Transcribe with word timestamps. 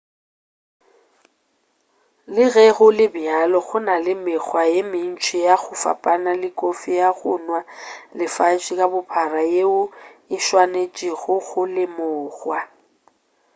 le 2.35 2.45
ge 2.53 2.65
go 2.75 2.87
le 2.99 3.05
bjalo 3.13 3.57
go 3.67 3.77
na 3.87 3.95
le 4.05 4.13
mekgwa 4.25 4.61
ye 4.73 4.81
mentši 4.91 5.37
ya 5.45 5.55
go 5.61 5.71
fapana 5.83 6.31
le 6.41 6.49
kofi 6.59 6.91
ya 7.01 7.09
go 7.17 7.31
nwa 7.45 7.59
lefase 8.17 8.71
ka 8.79 8.85
bophara 8.93 9.41
yeo 9.53 9.81
e 10.35 10.37
swanetšwego 10.45 11.35
go 11.47 11.61
lemogwa 11.75 12.59